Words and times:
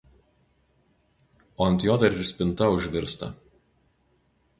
o 1.61 1.67
ant 1.67 1.77
jo 1.83 1.97
dar 2.03 2.17
ir 2.17 2.25
spinta 2.31 2.71
užvirsta 2.77 3.27